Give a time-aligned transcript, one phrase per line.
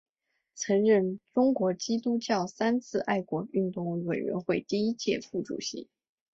[0.55, 5.89] 曾任中国基督教三自爱国运动委员会第一届副主席。